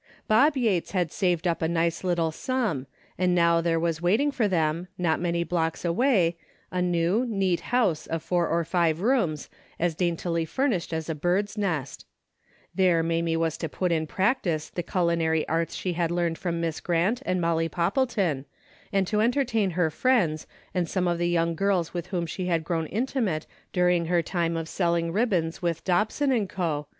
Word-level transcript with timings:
Bob 0.27 0.57
Yates 0.57 0.93
had 0.93 1.11
saved 1.11 1.45
up 1.47 1.61
a 1.61 1.67
nice 1.67 2.03
little 2.03 2.31
sum, 2.31 2.87
and 3.19 3.35
now 3.35 3.61
there 3.61 3.79
was 3.79 4.01
waiting 4.01 4.31
for 4.31 4.47
them, 4.47 4.87
not 4.97 5.19
many 5.21 5.43
blocks 5.43 5.85
away, 5.85 6.37
a 6.71 6.81
new, 6.81 7.23
neat 7.27 7.59
house 7.59 8.07
of 8.07 8.23
four 8.23 8.47
or 8.47 8.65
five 8.65 9.01
rooms, 9.01 9.47
as 9.79 9.93
daintily 9.93 10.43
furnished 10.43 10.91
as 10.91 11.07
a 11.07 11.13
bird's 11.13 11.55
nest. 11.55 12.07
There 12.73 13.03
Mamie 13.03 13.37
was 13.37 13.57
to 13.59 13.69
put 13.69 13.91
in 13.91 14.07
practice 14.07 14.71
the 14.71 14.81
cul 14.81 15.05
DAILY 15.05 15.17
RATE. 15.17 15.45
339 15.45 15.45
inary 15.45 15.59
arts 15.59 15.75
she 15.75 15.93
had 15.93 16.09
learned 16.09 16.39
from 16.39 16.59
Miss 16.59 16.79
Grant 16.79 17.21
and 17.23 17.39
Molly 17.39 17.69
Poppleton, 17.69 18.45
and 18.91 19.05
to 19.05 19.21
entertain 19.21 19.69
her 19.77 19.91
friends, 19.91 20.47
and 20.73 20.89
some 20.89 21.07
of 21.07 21.19
the 21.19 21.29
young 21.29 21.53
girls 21.53 21.93
with 21.93 22.07
whom 22.07 22.25
she 22.25 22.47
had 22.47 22.63
grown 22.63 22.87
intimate 22.87 23.45
during 23.71 24.05
her 24.07 24.23
time 24.23 24.57
of 24.57 24.67
selling 24.67 25.11
ribbons 25.13 25.61
with 25.61 25.83
Dobson 25.83 26.31
and 26.31 26.49
Co. 26.49 26.87